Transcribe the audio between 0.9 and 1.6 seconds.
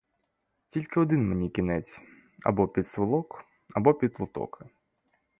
один мені